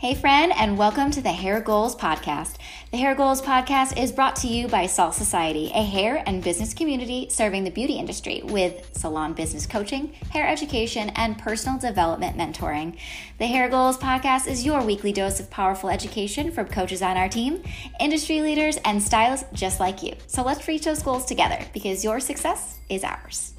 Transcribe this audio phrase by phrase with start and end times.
[0.00, 2.54] Hey, friend, and welcome to the Hair Goals Podcast.
[2.90, 6.72] The Hair Goals Podcast is brought to you by Salt Society, a hair and business
[6.72, 12.96] community serving the beauty industry with salon business coaching, hair education, and personal development mentoring.
[13.36, 17.28] The Hair Goals Podcast is your weekly dose of powerful education from coaches on our
[17.28, 17.62] team,
[18.00, 20.14] industry leaders, and stylists just like you.
[20.28, 23.52] So let's reach those goals together because your success is ours.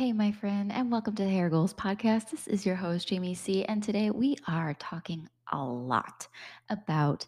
[0.00, 2.30] Hey, my friend, and welcome to the Hair Goals Podcast.
[2.30, 3.66] This is your host, Jamie C.
[3.66, 6.26] And today we are talking a lot
[6.70, 7.26] about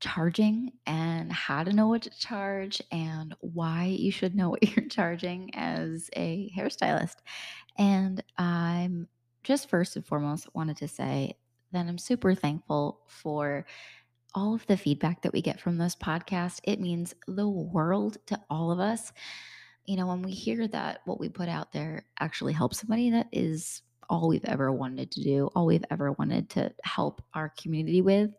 [0.00, 4.88] charging and how to know what to charge and why you should know what you're
[4.88, 7.16] charging as a hairstylist.
[7.76, 9.08] And I'm
[9.42, 11.36] just first and foremost wanted to say
[11.72, 13.66] that I'm super thankful for
[14.34, 16.60] all of the feedback that we get from this podcast.
[16.64, 19.12] It means the world to all of us
[19.86, 23.28] you know, when we hear that what we put out there actually helps somebody, that
[23.32, 28.02] is all we've ever wanted to do, all we've ever wanted to help our community
[28.02, 28.30] with.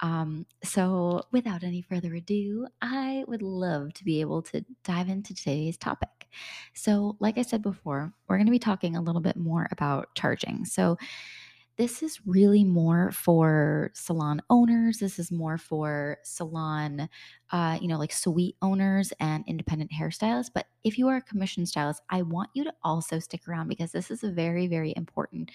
[0.00, 5.34] Um, so, without any further ado, I would love to be able to dive into
[5.34, 6.28] today's topic.
[6.74, 10.14] So, like I said before, we're going to be talking a little bit more about
[10.14, 10.64] charging.
[10.64, 10.96] So,
[11.80, 14.98] this is really more for salon owners.
[14.98, 17.08] This is more for salon,
[17.52, 20.50] uh, you know, like suite owners and independent hairstylists.
[20.52, 23.92] But if you are a commission stylist, I want you to also stick around because
[23.92, 25.52] this is a very, very important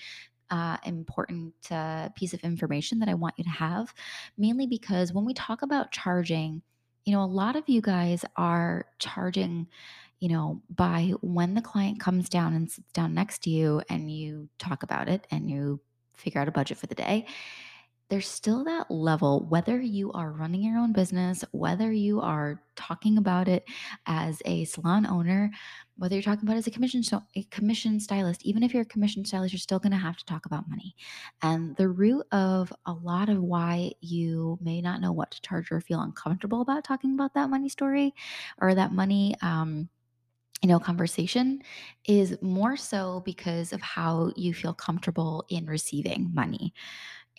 [0.50, 3.94] uh, important uh, piece of information that I want you to have,
[4.36, 6.64] mainly because when we talk about charging,
[7.04, 9.68] you know, a lot of you guys are charging,
[10.20, 14.12] you know, by when the client comes down and sits down next to you and
[14.12, 15.82] you talk about it and you
[16.18, 17.26] figure out a budget for the day,
[18.10, 23.18] there's still that level, whether you are running your own business, whether you are talking
[23.18, 23.68] about it
[24.06, 25.50] as a salon owner,
[25.98, 27.02] whether you're talking about it as a commission
[27.36, 30.26] a commission stylist, even if you're a commission stylist, you're still going to have to
[30.26, 30.96] talk about money.
[31.42, 35.72] And the root of a lot of why you may not know what to charge
[35.72, 38.14] or feel uncomfortable about talking about that money story
[38.60, 39.90] or that money um,
[40.62, 41.62] you know, conversation
[42.06, 46.74] is more so because of how you feel comfortable in receiving money.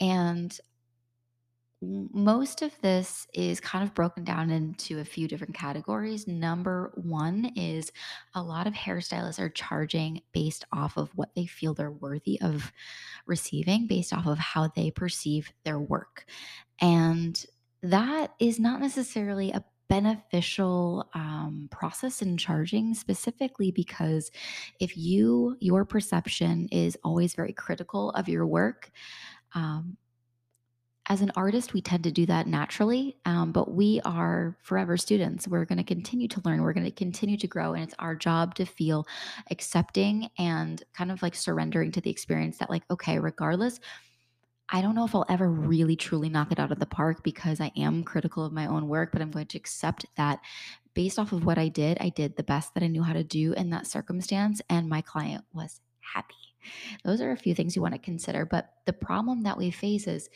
[0.01, 0.59] And
[1.83, 6.27] most of this is kind of broken down into a few different categories.
[6.27, 7.93] Number one is
[8.35, 12.73] a lot of hairstylists are charging based off of what they feel they're worthy of
[13.27, 16.25] receiving, based off of how they perceive their work.
[16.81, 17.45] And
[17.83, 24.31] that is not necessarily a beneficial um, process in charging specifically because
[24.81, 28.91] if you your perception is always very critical of your work
[29.55, 29.97] um,
[31.09, 35.47] as an artist, we tend to do that naturally, um, but we are forever students.
[35.47, 36.63] We're going to continue to learn.
[36.63, 37.75] We're going to continue to grow.
[37.75, 39.07] And it's our job to feel
[39.51, 43.79] accepting and kind of like surrendering to the experience that, like, okay, regardless,
[44.69, 47.61] I don't know if I'll ever really truly knock it out of the park because
[47.61, 50.41] I am critical of my own work, but I'm going to accept that
[50.95, 53.23] based off of what I did, I did the best that I knew how to
[53.23, 56.35] do in that circumstance, and my client was happy.
[57.05, 58.45] Those are a few things you want to consider.
[58.45, 60.29] But the problem that we face is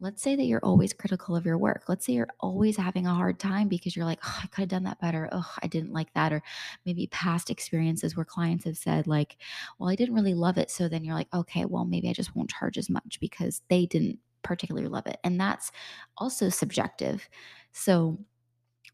[0.00, 1.84] let's say that you're always critical of your work.
[1.88, 4.68] Let's say you're always having a hard time because you're like, oh, I could have
[4.68, 5.28] done that better.
[5.32, 6.32] Oh, I didn't like that.
[6.32, 6.42] Or
[6.86, 9.36] maybe past experiences where clients have said, like,
[9.78, 10.70] well, I didn't really love it.
[10.70, 13.86] So then you're like, okay, well, maybe I just won't charge as much because they
[13.86, 15.18] didn't particularly love it.
[15.24, 15.72] And that's
[16.16, 17.28] also subjective.
[17.72, 18.18] So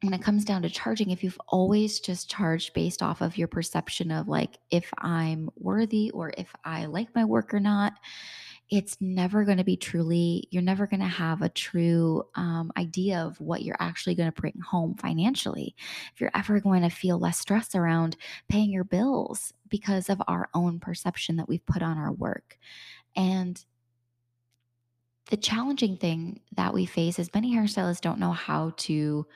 [0.02, 3.48] when it comes down to charging, if you've always just charged based off of your
[3.48, 7.94] perception of like if I'm worthy or if I like my work or not,
[8.70, 13.18] it's never going to be truly, you're never going to have a true um, idea
[13.18, 15.74] of what you're actually going to bring home financially.
[16.14, 18.16] If you're ever going to feel less stress around
[18.48, 22.58] paying your bills because of our own perception that we've put on our work.
[23.14, 23.62] And
[25.30, 29.26] the challenging thing that we face is many hairstylists don't know how to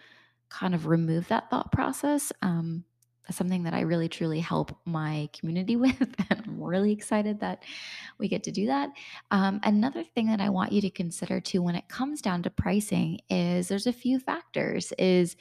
[0.49, 2.33] kind of remove that thought process.
[2.43, 2.85] Um,
[3.31, 6.01] something that I really truly help my community with.
[6.01, 7.65] and I'm really excited that
[8.19, 8.91] we get to do that.
[9.31, 12.51] Um, another thing that I want you to consider too when it comes down to
[12.51, 15.37] pricing is there's a few factors is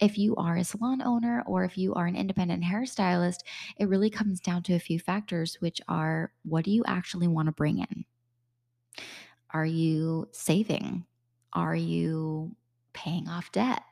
[0.00, 3.40] if you are a salon owner or if you are an independent hairstylist,
[3.78, 7.46] it really comes down to a few factors, which are what do you actually want
[7.46, 8.04] to bring in?
[9.50, 11.04] Are you saving?
[11.52, 12.56] Are you
[12.94, 13.82] paying off debt?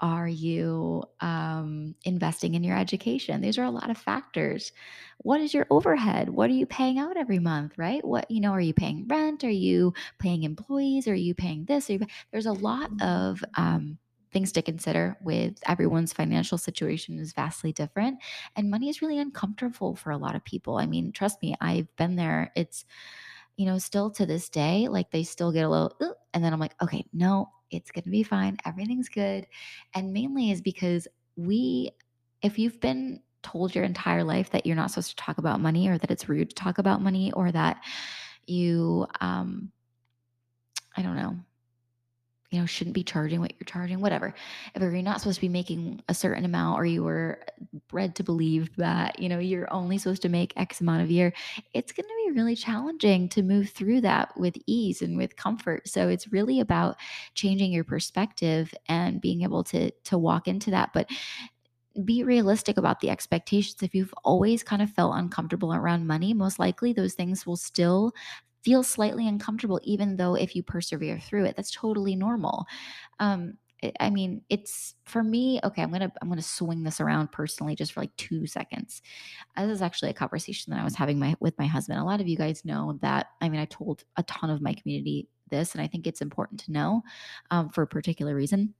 [0.00, 3.40] Are you um, investing in your education?
[3.40, 4.72] These are a lot of factors.
[5.18, 6.28] What is your overhead?
[6.28, 8.04] What are you paying out every month, right?
[8.04, 9.44] What, you know, are you paying rent?
[9.44, 11.06] Are you paying employees?
[11.06, 11.88] Are you paying this?
[11.88, 13.98] You pay- There's a lot of um,
[14.34, 18.18] things to consider with everyone's financial situation is vastly different
[18.56, 21.86] and money is really uncomfortable for a lot of people i mean trust me i've
[21.94, 22.84] been there it's
[23.56, 25.96] you know still to this day like they still get a little
[26.34, 29.46] and then i'm like okay no it's going to be fine everything's good
[29.94, 31.90] and mainly is because we
[32.42, 35.88] if you've been told your entire life that you're not supposed to talk about money
[35.88, 37.82] or that it's rude to talk about money or that
[38.46, 39.70] you um
[40.96, 41.36] i don't know
[42.54, 44.32] you know, shouldn't be charging what you're charging, whatever.
[44.76, 47.44] If you're not supposed to be making a certain amount or you were
[47.88, 51.32] bred to believe that, you know, you're only supposed to make X amount of year,
[51.72, 55.88] it's going to be really challenging to move through that with ease and with comfort.
[55.88, 56.96] So it's really about
[57.34, 60.90] changing your perspective and being able to to walk into that.
[60.94, 61.10] But
[62.04, 63.82] be realistic about the expectations.
[63.82, 68.12] If you've always kind of felt uncomfortable around money, most likely those things will still
[68.64, 72.64] feel slightly uncomfortable, even though if you persevere through it, that's totally normal.
[73.20, 73.58] Um,
[74.00, 75.60] I mean, it's for me.
[75.62, 79.02] Okay, I'm gonna I'm gonna swing this around personally just for like two seconds.
[79.56, 81.98] This is actually a conversation that I was having my with my husband.
[81.98, 83.26] A lot of you guys know that.
[83.42, 86.60] I mean, I told a ton of my community this, and I think it's important
[86.60, 87.02] to know
[87.50, 88.74] um, for a particular reason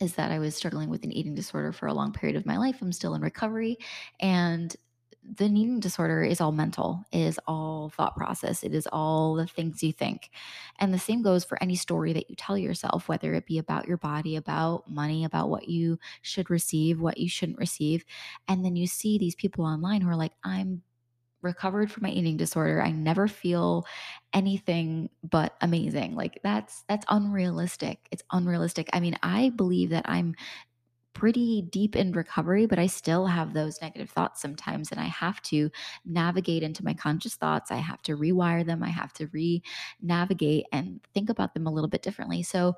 [0.00, 2.56] is that I was struggling with an eating disorder for a long period of my
[2.56, 2.78] life.
[2.80, 3.78] I'm still in recovery,
[4.20, 4.74] and
[5.22, 9.46] the eating disorder is all mental, it is all thought process, it is all the
[9.46, 10.30] things you think.
[10.78, 13.86] And the same goes for any story that you tell yourself, whether it be about
[13.86, 18.04] your body, about money, about what you should receive, what you shouldn't receive.
[18.48, 20.82] And then you see these people online who are like, I'm
[21.42, 22.82] recovered from my eating disorder.
[22.82, 23.86] I never feel
[24.32, 26.14] anything but amazing.
[26.14, 27.98] Like that's that's unrealistic.
[28.10, 28.88] It's unrealistic.
[28.92, 30.34] I mean, I believe that I'm
[31.12, 34.90] pretty deep in recovery, but I still have those negative thoughts sometimes.
[34.90, 35.70] And I have to
[36.04, 37.70] navigate into my conscious thoughts.
[37.70, 38.82] I have to rewire them.
[38.82, 39.62] I have to re
[40.00, 42.42] navigate and think about them a little bit differently.
[42.42, 42.76] So,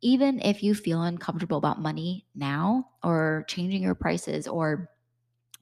[0.00, 4.90] even if you feel uncomfortable about money now or changing your prices or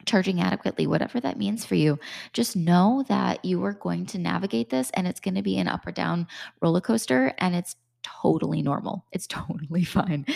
[0.05, 1.99] charging adequately, whatever that means for you,
[2.33, 5.69] just know that you are going to navigate this and it's going to be an
[5.69, 6.27] up or down
[6.61, 7.77] roller coaster and it's
[8.23, 9.05] totally normal.
[9.13, 10.27] It's totally fine.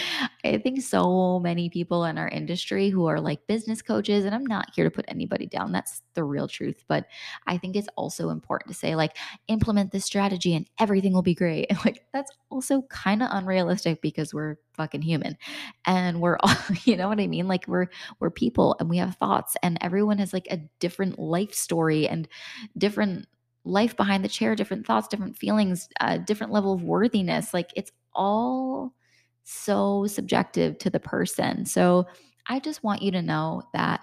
[0.45, 4.47] I think so many people in our industry who are like business coaches, and I'm
[4.47, 5.73] not here to put anybody down.
[5.73, 6.85] That's the real truth.
[6.89, 7.07] But
[7.47, 9.17] I think it's also important to say, like,
[9.49, 11.67] implement this strategy and everything will be great.
[11.71, 15.37] And like, that's also kind of unrealistic because we're fucking human
[15.87, 17.49] and we're all, you know what I mean?
[17.49, 17.87] Like, we're,
[18.19, 22.29] we're people and we have thoughts, and everyone has like a different life story and
[22.77, 23.27] different
[23.71, 27.55] life behind the chair, different thoughts, different feelings, a different level of worthiness.
[27.55, 28.95] Like it's all
[29.45, 31.65] so subjective to the person.
[31.65, 32.07] So
[32.47, 34.01] I just want you to know that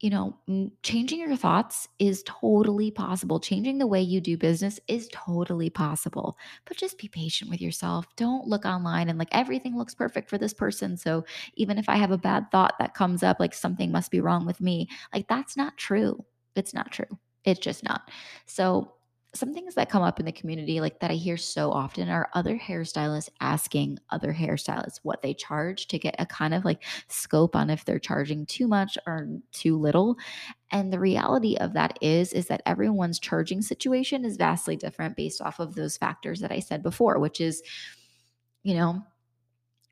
[0.00, 0.36] you know,
[0.84, 3.40] changing your thoughts is totally possible.
[3.40, 6.38] Changing the way you do business is totally possible.
[6.66, 8.06] But just be patient with yourself.
[8.14, 10.96] Don't look online and like everything looks perfect for this person.
[10.96, 11.24] So
[11.54, 14.46] even if I have a bad thought that comes up, like something must be wrong
[14.46, 16.24] with me, like that's not true.
[16.54, 17.18] It's not true.
[17.44, 18.10] It's just not.
[18.46, 18.94] So,
[19.34, 22.30] some things that come up in the community, like that I hear so often, are
[22.32, 27.54] other hairstylists asking other hairstylists what they charge to get a kind of like scope
[27.54, 30.16] on if they're charging too much or too little.
[30.72, 35.42] And the reality of that is, is that everyone's charging situation is vastly different based
[35.42, 37.62] off of those factors that I said before, which is,
[38.62, 39.02] you know,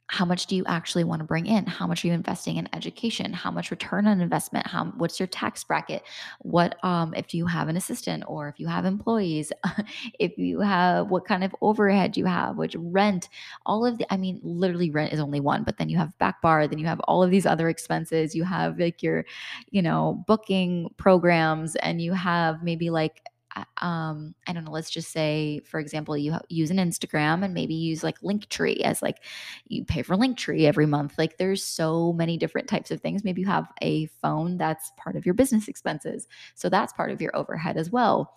[0.09, 1.67] how much do you actually want to bring in?
[1.67, 3.33] How much are you investing in education?
[3.33, 4.67] How much return on investment?
[4.67, 6.03] How what's your tax bracket?
[6.41, 9.53] What um if you have an assistant or if you have employees
[10.19, 13.29] if you have what kind of overhead you have which rent
[13.65, 16.41] all of the i mean literally rent is only one but then you have back
[16.43, 18.35] bar then you have all of these other expenses.
[18.35, 19.25] You have like your
[19.71, 23.23] you know booking programs and you have maybe like
[23.79, 27.75] um, I don't know, let's just say, for example, you use an Instagram and maybe
[27.75, 29.23] use like Linktree as like
[29.69, 31.15] you pay for Linktree every month.
[31.19, 33.25] Like there's so many different types of things.
[33.25, 36.27] Maybe you have a phone that's part of your business expenses.
[36.55, 38.35] So that's part of your overhead as well.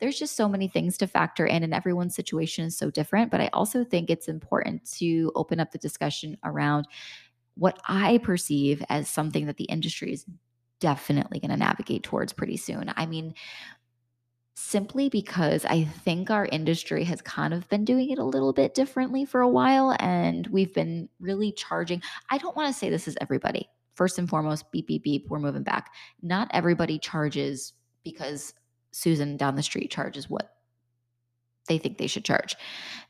[0.00, 3.30] There's just so many things to factor in, and everyone's situation is so different.
[3.30, 6.86] But I also think it's important to open up the discussion around
[7.56, 10.26] what I perceive as something that the industry is
[10.80, 12.92] definitely going to navigate towards pretty soon.
[12.96, 13.34] I mean,
[14.54, 18.74] simply because I think our industry has kind of been doing it a little bit
[18.74, 19.96] differently for a while.
[19.98, 22.02] And we've been really charging.
[22.30, 23.68] I don't want to say this is everybody.
[23.94, 25.92] First and foremost, beep, beep, beep, we're moving back.
[26.22, 27.72] Not everybody charges
[28.04, 28.54] because
[28.92, 30.50] Susan down the street charges what
[31.66, 32.56] they think they should charge.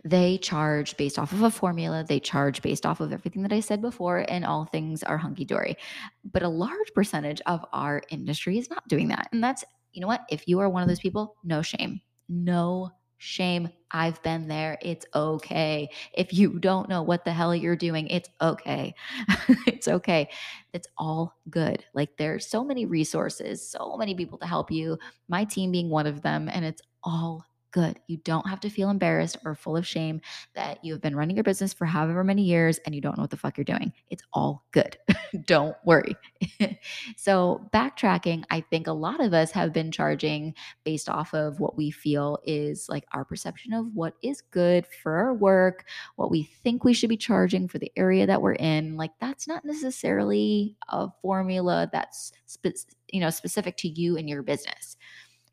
[0.04, 3.60] They charge based off of a formula, they charge based off of everything that I
[3.60, 5.76] said before, and all things are hunky dory.
[6.24, 9.28] But a large percentage of our industry is not doing that.
[9.32, 10.22] And that's you know what?
[10.28, 12.00] If you are one of those people, no shame.
[12.28, 13.70] No shame.
[13.90, 14.76] I've been there.
[14.82, 15.88] It's okay.
[16.12, 18.94] If you don't know what the hell you're doing, it's okay.
[19.66, 20.28] it's okay.
[20.72, 21.84] It's all good.
[21.94, 24.98] Like there's so many resources, so many people to help you,
[25.28, 27.98] my team being one of them, and it's all good.
[28.06, 30.20] You don't have to feel embarrassed or full of shame
[30.54, 33.24] that you have been running your business for however many years and you don't know
[33.24, 33.92] what the fuck you're doing.
[34.10, 34.96] It's all good.
[35.44, 36.14] don't worry.
[37.16, 40.54] so, backtracking, I think a lot of us have been charging
[40.84, 45.16] based off of what we feel is like our perception of what is good for
[45.16, 48.96] our work, what we think we should be charging for the area that we're in.
[48.96, 54.44] Like that's not necessarily a formula that's spe- you know specific to you and your
[54.44, 54.96] business.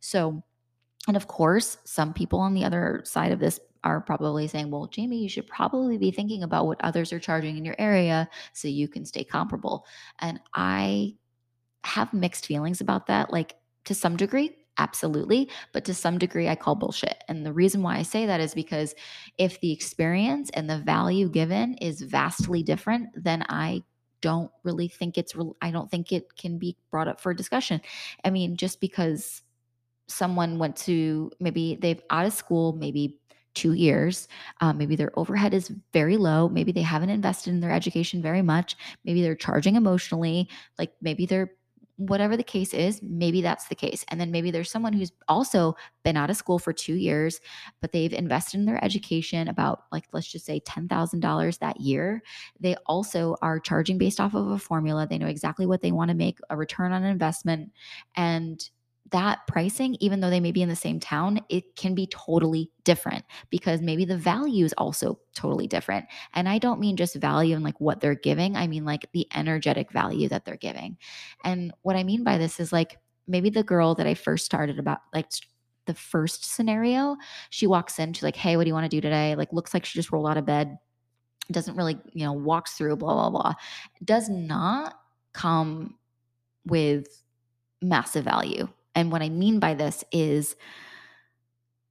[0.01, 0.44] So,
[1.08, 4.88] and of course, some people on the other side of this are probably saying, well,
[4.88, 8.67] Jamie, you should probably be thinking about what others are charging in your area so
[8.67, 9.86] you can stay comparable.
[10.20, 11.15] And I
[11.84, 13.31] have mixed feelings about that.
[13.31, 13.55] Like
[13.86, 15.50] to some degree, absolutely.
[15.74, 17.24] But to some degree, I call bullshit.
[17.27, 18.93] And the reason why I say that is because
[19.39, 23.84] if the experience and the value given is vastly different, then I
[24.22, 27.81] don't really think it's, I don't think it can be brought up for discussion.
[28.24, 29.41] I mean, just because
[30.12, 33.18] someone went to maybe they've out of school maybe
[33.53, 34.27] two years
[34.62, 38.41] um, maybe their overhead is very low maybe they haven't invested in their education very
[38.41, 41.51] much maybe they're charging emotionally like maybe they're
[42.08, 44.03] whatever the case is, maybe that's the case.
[44.08, 47.39] And then maybe there's someone who's also been out of school for two years,
[47.80, 52.24] but they've invested in their education about, like, let's just say $10,000 that year.
[52.60, 55.06] They also are charging based off of a formula.
[55.06, 57.72] They know exactly what they want to make a return on investment.
[58.15, 58.68] And
[59.12, 62.72] that pricing, even though they may be in the same town, it can be totally
[62.84, 66.06] different because maybe the value is also totally different.
[66.34, 69.27] And I don't mean just value and like what they're giving, I mean like the
[69.36, 70.98] energetic value that they're giving.
[71.44, 74.80] And what I mean by this is like maybe the girl that I first started
[74.80, 75.27] about, like
[75.86, 77.18] the first scenario,
[77.50, 79.36] she walks in, she's like, Hey, what do you want to do today?
[79.36, 80.77] Like, looks like she just rolled out of bed,
[81.51, 83.53] doesn't really, you know, walks through, blah, blah, blah.
[84.03, 84.96] Does not
[85.34, 85.96] come
[86.65, 87.08] with
[87.82, 90.56] massive value and what I mean by this is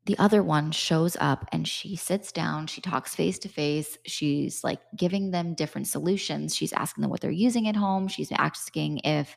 [0.07, 4.65] the other one shows up and she sits down, she talks face to face, she's
[4.65, 6.57] like giving them different solutions.
[6.57, 9.37] She's asking them what they're using at home, she's asking if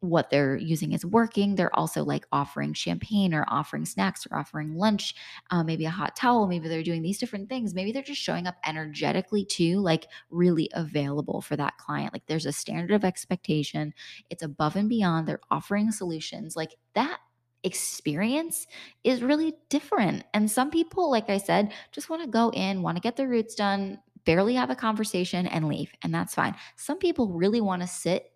[0.00, 1.54] what they're using is working.
[1.54, 5.14] They're also like offering champagne or offering snacks or offering lunch,
[5.50, 6.46] uh, maybe a hot towel.
[6.46, 7.74] Maybe they're doing these different things.
[7.74, 12.12] Maybe they're just showing up energetically too, like really available for that client.
[12.12, 13.92] Like there's a standard of expectation,
[14.30, 15.26] it's above and beyond.
[15.26, 16.54] They're offering solutions.
[16.54, 17.18] Like that
[17.64, 18.66] experience
[19.02, 20.24] is really different.
[20.32, 23.28] And some people, like I said, just want to go in, want to get their
[23.28, 25.90] roots done, barely have a conversation and leave.
[26.02, 26.54] And that's fine.
[26.76, 28.30] Some people really want to sit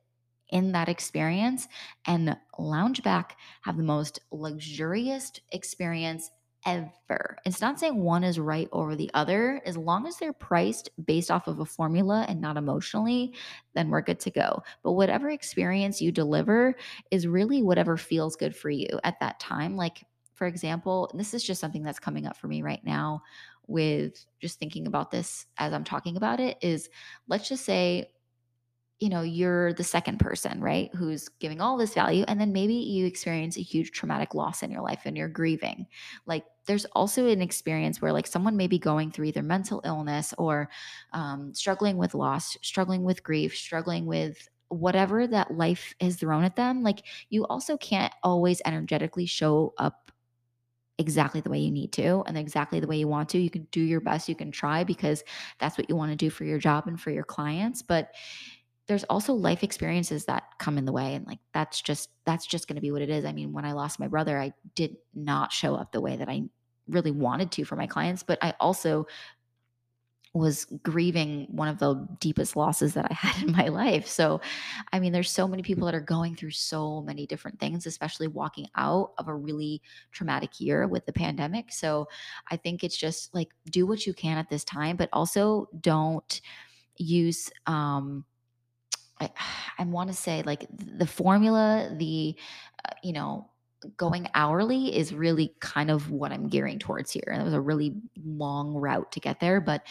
[0.52, 1.66] in that experience
[2.06, 6.30] and lounge back, have the most luxurious experience
[6.64, 7.38] ever.
[7.44, 9.60] It's not saying one is right over the other.
[9.66, 13.34] As long as they're priced based off of a formula and not emotionally,
[13.74, 14.62] then we're good to go.
[14.84, 16.76] But whatever experience you deliver
[17.10, 19.76] is really whatever feels good for you at that time.
[19.76, 20.04] Like,
[20.34, 23.22] for example, this is just something that's coming up for me right now
[23.66, 26.88] with just thinking about this as I'm talking about it is
[27.28, 28.10] let's just say
[29.02, 32.74] you know you're the second person right who's giving all this value and then maybe
[32.74, 35.88] you experience a huge traumatic loss in your life and you're grieving
[36.24, 40.32] like there's also an experience where like someone may be going through either mental illness
[40.38, 40.70] or
[41.12, 46.54] um, struggling with loss struggling with grief struggling with whatever that life has thrown at
[46.54, 50.12] them like you also can't always energetically show up
[50.98, 53.38] exactly the way you need to and exactly the way you want to.
[53.38, 55.24] You can do your best, you can try because
[55.58, 57.82] that's what you want to do for your job and for your clients.
[57.82, 58.12] But
[58.88, 62.66] there's also life experiences that come in the way and like that's just that's just
[62.66, 64.96] going to be what it is i mean when i lost my brother i did
[65.14, 66.42] not show up the way that i
[66.88, 69.06] really wanted to for my clients but i also
[70.34, 74.06] was grieving one of the deepest losses that I had in my life.
[74.06, 74.40] So,
[74.90, 78.28] I mean, there's so many people that are going through so many different things, especially
[78.28, 81.70] walking out of a really traumatic year with the pandemic.
[81.70, 82.08] So,
[82.50, 86.40] I think it's just like do what you can at this time, but also don't
[86.96, 88.24] use um
[89.20, 89.30] I,
[89.78, 92.34] I want to say like the formula, the,
[92.84, 93.48] uh, you know,
[93.96, 97.24] going hourly is really kind of what I'm gearing towards here.
[97.26, 99.82] And it was a really long route to get there, but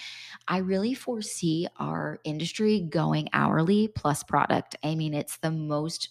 [0.48, 4.76] I really foresee our industry going hourly plus product.
[4.84, 6.10] I mean, it's the most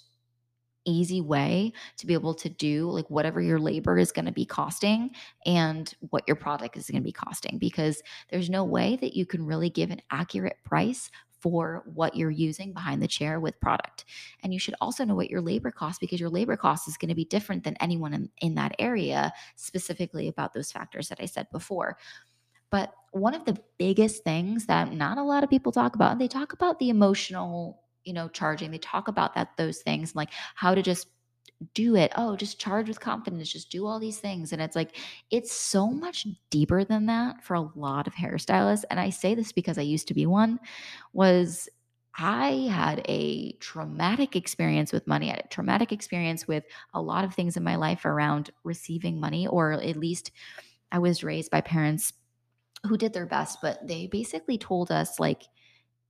[0.86, 4.46] easy way to be able to do like whatever your labor is going to be
[4.46, 5.10] costing
[5.44, 9.26] and what your product is going to be costing because there's no way that you
[9.26, 11.10] can really give an accurate price
[11.40, 14.04] for what you're using behind the chair with product.
[14.42, 17.08] And you should also know what your labor cost because your labor cost is going
[17.08, 21.26] to be different than anyone in, in that area, specifically about those factors that I
[21.26, 21.96] said before.
[22.70, 26.20] But one of the biggest things that not a lot of people talk about, and
[26.20, 30.30] they talk about the emotional, you know, charging, they talk about that those things like
[30.54, 31.08] how to just
[31.74, 32.12] do it.
[32.16, 34.52] Oh, just charge with confidence, just do all these things.
[34.52, 34.96] And it's like,
[35.30, 38.84] it's so much deeper than that for a lot of hairstylists.
[38.90, 40.58] And I say this because I used to be one,
[41.12, 41.68] was
[42.16, 45.28] I had a traumatic experience with money.
[45.28, 49.20] I had a traumatic experience with a lot of things in my life around receiving
[49.20, 50.30] money, or at least
[50.90, 52.12] I was raised by parents
[52.86, 55.44] who did their best, but they basically told us, like,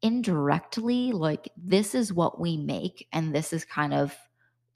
[0.03, 4.17] indirectly, like, this is what we make, and this is kind of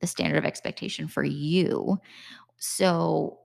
[0.00, 1.98] the standard of expectation for you.
[2.58, 3.40] So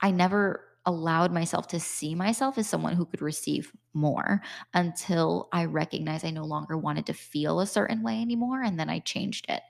[0.00, 4.42] I never allowed myself to see myself as someone who could receive more
[4.74, 8.62] until I recognized I no longer wanted to feel a certain way anymore.
[8.62, 9.62] And then I changed it.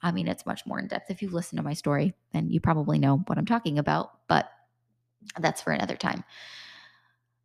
[0.00, 1.10] I mean, it's much more in depth.
[1.10, 4.48] If you've listened to my story, then you probably know what I'm talking about, but
[5.38, 6.24] that's for another time.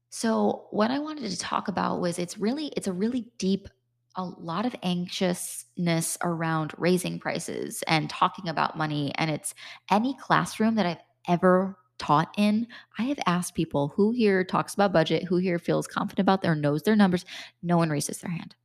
[0.10, 3.68] So, what I wanted to talk about was it's really, it's a really deep
[4.16, 9.12] a lot of anxiousness around raising prices and talking about money.
[9.16, 9.54] And it's
[9.90, 12.68] any classroom that I've ever taught in.
[12.98, 16.56] I have asked people who here talks about budget, who here feels confident about their
[16.56, 17.26] knows their numbers.
[17.62, 18.56] No one raises their hand.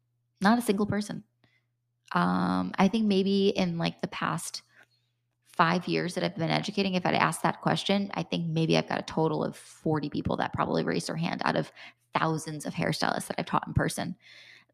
[0.40, 1.24] Not a single person.
[2.12, 4.62] Um, I think maybe in like the past
[5.52, 8.88] five years that I've been educating, if I'd asked that question, I think maybe I've
[8.88, 11.72] got a total of 40 people that probably raised their hand out of
[12.18, 14.16] thousands of hairstylists that I've taught in person.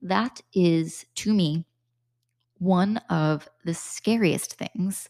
[0.03, 1.65] That is, to me,
[2.59, 5.09] one of the scariest things,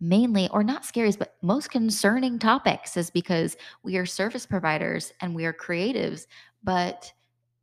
[0.00, 5.34] mainly, or not scariest, but most concerning topics, is because we are service providers and
[5.34, 6.26] we are creatives.
[6.62, 7.12] But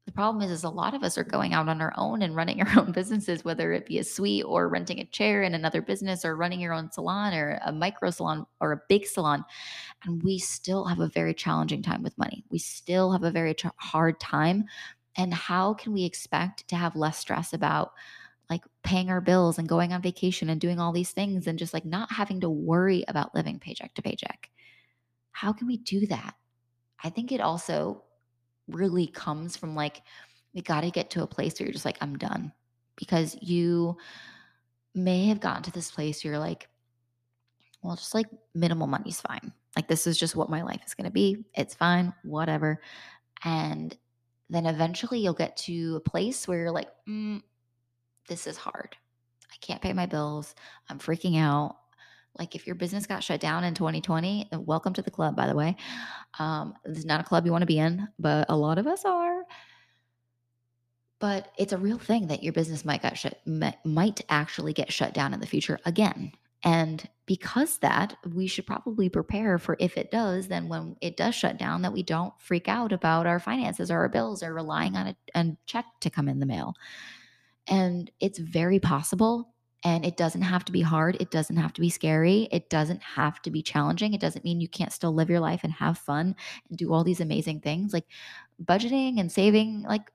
[0.05, 2.35] the problem is, is a lot of us are going out on our own and
[2.35, 5.81] running our own businesses, whether it be a suite or renting a chair in another
[5.81, 9.43] business or running your own salon or a micro salon or a big salon.
[10.03, 12.43] And we still have a very challenging time with money.
[12.49, 14.65] We still have a very hard time
[15.15, 17.93] and how can we expect to have less stress about
[18.49, 21.73] like paying our bills and going on vacation and doing all these things and just
[21.73, 24.49] like not having to worry about living paycheck to paycheck?
[25.31, 26.35] How can we do that?
[27.03, 28.03] I think it also
[28.67, 30.01] really comes from like,
[30.53, 32.51] we got to get to a place where you're just like, I'm done.
[32.95, 33.97] Because you
[34.93, 36.69] may have gotten to this place where you're like,
[37.81, 39.51] well, just like minimal money's fine.
[39.75, 41.45] Like, this is just what my life is going to be.
[41.55, 42.81] It's fine, whatever.
[43.43, 43.97] And
[44.49, 47.41] then eventually you'll get to a place where you're like, mm,
[48.27, 48.95] this is hard.
[49.51, 50.55] I can't pay my bills.
[50.89, 51.77] I'm freaking out.
[52.37, 55.55] Like if your business got shut down in 2020, welcome to the club, by the
[55.55, 55.75] way.
[56.39, 58.87] Um, this is not a club you want to be in, but a lot of
[58.87, 59.43] us are.
[61.19, 65.13] But it's a real thing that your business might get shut, might actually get shut
[65.13, 66.33] down in the future again.
[66.63, 71.35] And because that, we should probably prepare for if it does, then when it does
[71.35, 74.95] shut down, that we don't freak out about our finances or our bills or relying
[74.95, 76.73] on a, a check to come in the mail.
[77.67, 79.49] And it's very possible.
[79.85, 81.17] And it doesn't have to be hard.
[81.19, 82.47] It doesn't have to be scary.
[82.51, 84.13] It doesn't have to be challenging.
[84.13, 86.37] It doesn't mean you can't still live your life and have fun
[86.69, 87.91] and do all these amazing things.
[87.91, 88.05] Like
[88.63, 90.09] budgeting and saving, like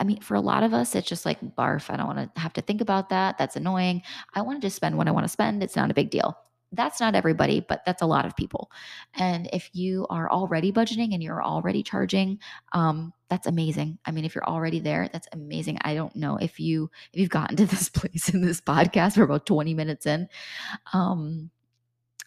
[0.00, 1.90] I mean, for a lot of us, it's just like barf.
[1.90, 3.36] I don't want to have to think about that.
[3.36, 4.02] That's annoying.
[4.34, 5.62] I want to just spend what I want to spend.
[5.62, 6.36] It's not a big deal.
[6.72, 8.70] That's not everybody, but that's a lot of people.
[9.14, 12.38] And if you are already budgeting and you're already charging,
[12.72, 13.98] um, that's amazing.
[14.06, 15.78] I mean, if you're already there, that's amazing.
[15.82, 19.24] I don't know if you if you've gotten to this place in this podcast for
[19.24, 20.28] about 20 minutes in.
[20.92, 21.50] Um,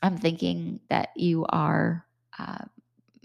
[0.03, 2.05] I'm thinking that you are
[2.37, 2.65] uh,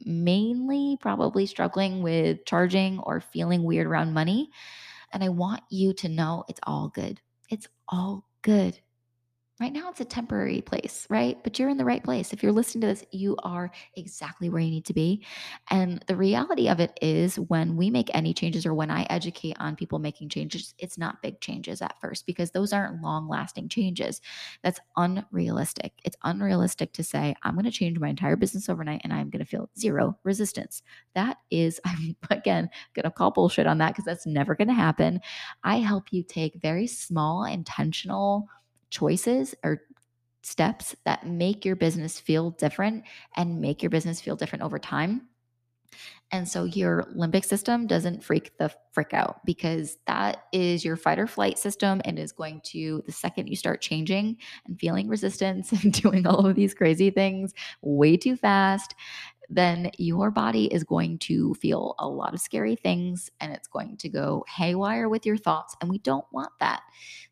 [0.09, 4.51] mainly probably struggling with charging or feeling weird around money.
[5.13, 7.21] And I want you to know it's all good.
[7.51, 8.81] It's all good.
[9.61, 11.37] Right now, it's a temporary place, right?
[11.43, 12.33] But you're in the right place.
[12.33, 15.27] If you're listening to this, you are exactly where you need to be.
[15.69, 19.57] And the reality of it is, when we make any changes or when I educate
[19.59, 23.69] on people making changes, it's not big changes at first because those aren't long lasting
[23.69, 24.21] changes.
[24.63, 25.93] That's unrealistic.
[26.05, 29.45] It's unrealistic to say, I'm going to change my entire business overnight and I'm going
[29.45, 30.85] to feel zero resistance.
[31.17, 34.75] That is, I'm again going to call bullshit on that because that's never going to
[34.75, 35.21] happen.
[35.65, 38.49] I help you take very small, intentional,
[38.91, 39.83] choices or
[40.43, 43.05] steps that make your business feel different
[43.37, 45.29] and make your business feel different over time.
[46.31, 51.19] And so your limbic system doesn't freak the frick out because that is your fight
[51.19, 55.73] or flight system and is going to, the second you start changing and feeling resistance
[55.83, 58.95] and doing all of these crazy things way too fast,
[59.49, 63.97] then your body is going to feel a lot of scary things and it's going
[63.97, 65.75] to go haywire with your thoughts.
[65.81, 66.83] And we don't want that.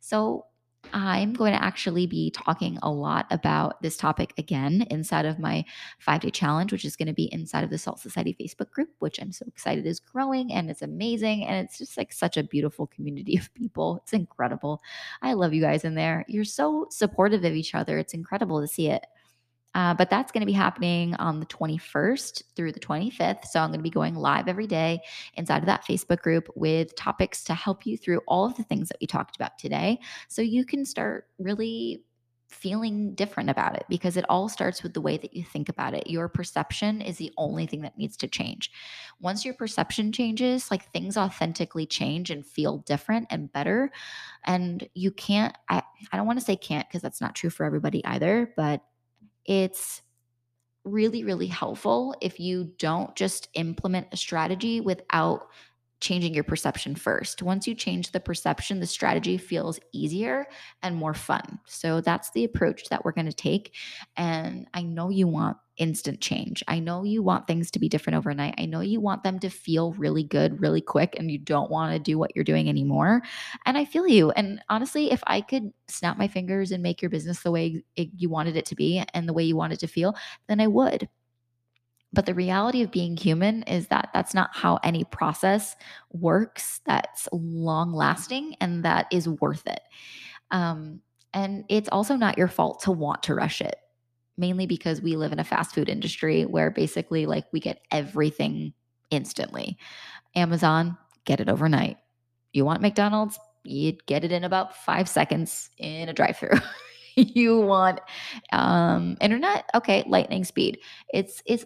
[0.01, 0.47] So,
[0.93, 5.65] I'm going to actually be talking a lot about this topic again inside of my
[5.99, 8.91] five day challenge, which is going to be inside of the Salt Society Facebook group,
[8.99, 11.45] which I'm so excited is growing and it's amazing.
[11.45, 14.01] And it's just like such a beautiful community of people.
[14.03, 14.83] It's incredible.
[15.23, 16.25] I love you guys in there.
[16.29, 17.99] You're so supportive of each other.
[17.99, 19.07] It's incredible to see it.
[19.77, 23.45] Uh, but that's going to be happening on the 21st through the 25th.
[23.45, 25.01] So I'm going to be going live every day
[25.35, 28.89] inside of that Facebook group with topics to help you through all of the things
[28.89, 30.01] that we talked about today.
[30.29, 32.03] So you can start really
[32.49, 35.93] feeling different about it because it all starts with the way that you think about
[35.93, 36.07] it.
[36.07, 38.71] Your perception is the only thing that needs to change.
[39.21, 43.91] Once your perception changes, like things authentically change and feel different and better.
[44.47, 47.67] And you can't, I, I don't want to say can't because that's not true for
[47.67, 48.81] everybody either, but
[49.47, 50.03] it's
[50.85, 55.49] really, really helpful if you don't just implement a strategy without
[56.01, 57.43] changing your perception first.
[57.43, 60.47] Once you change the perception, the strategy feels easier
[60.83, 61.59] and more fun.
[61.67, 63.75] So that's the approach that we're going to take.
[64.17, 66.63] And I know you want instant change.
[66.69, 68.55] I know you want things to be different overnight.
[68.59, 71.93] I know you want them to feel really good really quick and you don't want
[71.93, 73.23] to do what you're doing anymore.
[73.65, 74.31] And I feel you.
[74.31, 78.29] And honestly, if I could snap my fingers and make your business the way you
[78.29, 80.15] wanted it to be and the way you wanted to feel,
[80.49, 81.09] then I would.
[82.13, 85.77] But the reality of being human is that that's not how any process
[86.13, 89.81] works that's long lasting and that is worth it.
[90.51, 91.03] Um,
[91.35, 93.77] and it's also not your fault to want to rush it,
[94.37, 98.73] mainly because we live in a fast food industry where basically, like, we get everything
[99.11, 99.79] instantly.
[100.35, 101.97] Amazon, get it overnight.
[102.53, 106.59] You want McDonald's, You'd get it in about five seconds in a drive through.
[107.17, 108.01] you want
[108.53, 110.79] um, internet, okay, lightning speed.
[111.13, 111.65] It's it's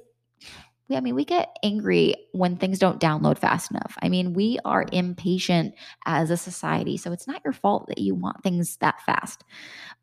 [0.92, 3.96] I mean, we get angry when things don't download fast enough.
[4.02, 6.96] I mean, we are impatient as a society.
[6.96, 9.44] So it's not your fault that you want things that fast.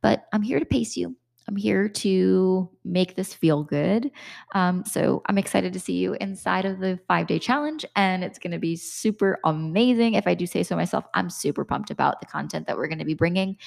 [0.01, 1.17] But I'm here to pace you.
[1.47, 4.12] I'm here to make this feel good.
[4.53, 8.38] Um, so I'm excited to see you inside of the five day challenge, and it's
[8.38, 10.15] going to be super amazing.
[10.15, 12.99] If I do say so myself, I'm super pumped about the content that we're going
[12.99, 13.57] to be bringing.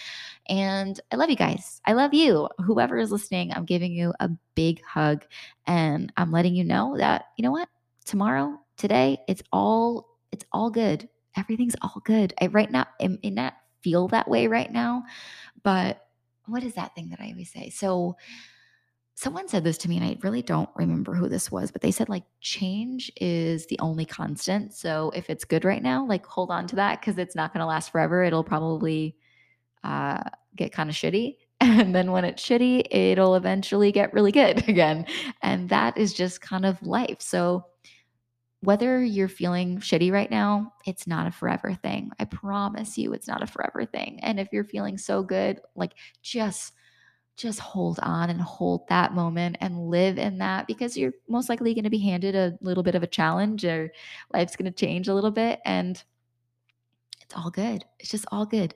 [0.48, 1.80] And I love you guys.
[1.86, 2.48] I love you.
[2.58, 5.24] Whoever is listening, I'm giving you a big hug,
[5.66, 7.68] and I'm letting you know that you know what?
[8.04, 11.08] Tomorrow, today, it's all it's all good.
[11.36, 12.34] Everything's all good.
[12.40, 15.04] I right now, it may not feel that way right now,
[15.62, 16.02] but
[16.50, 17.70] what is that thing that I always say?
[17.70, 18.16] So
[19.20, 21.90] someone said this to me and I really don't remember who this was, but they
[21.90, 24.72] said like change is the only constant.
[24.72, 27.60] So if it's good right now, like hold on to that because it's not going
[27.60, 28.22] to last forever.
[28.22, 29.16] It'll probably
[29.84, 30.22] uh,
[30.56, 31.36] get kind of shitty.
[31.62, 35.04] And then when it's shitty, it'll eventually get really good again.
[35.42, 37.20] And that is just kind of life.
[37.20, 37.66] So
[38.62, 42.10] whether you're feeling shitty right now, it's not a forever thing.
[42.18, 44.20] I promise you it's not a forever thing.
[44.22, 45.92] And if you're feeling so good, like
[46.22, 46.74] just
[47.36, 51.72] just hold on and hold that moment and live in that because you're most likely
[51.72, 53.90] going to be handed a little bit of a challenge or
[54.34, 56.04] life's going to change a little bit and
[57.22, 57.84] it's all good.
[57.98, 58.74] It's just all good.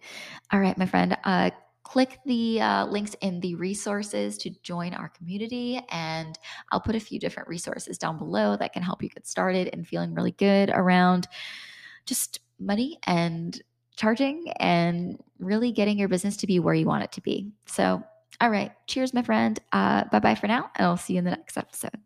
[0.51, 1.17] All right, my friend.
[1.25, 1.51] Uh
[1.85, 5.81] click the uh, links in the resources to join our community.
[5.91, 6.37] And
[6.73, 9.87] I'll put a few different resources down below that can help you get started and
[9.87, 11.29] feeling really good around
[12.07, 13.63] just money and
[13.97, 17.53] charging and really getting your business to be where you want it to be.
[17.67, 18.03] So,
[18.41, 18.73] all right.
[18.89, 19.59] Cheers, my friend.
[19.73, 20.71] Uh, bye bye for now.
[20.75, 22.01] And I'll see you in the next episode.